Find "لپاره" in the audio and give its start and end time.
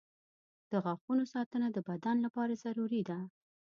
2.25-2.59